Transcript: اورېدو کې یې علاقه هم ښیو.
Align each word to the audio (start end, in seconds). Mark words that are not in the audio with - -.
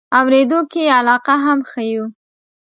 اورېدو 0.19 0.59
کې 0.71 0.81
یې 0.85 0.91
علاقه 0.99 1.35
هم 1.45 1.59
ښیو. 1.71 2.05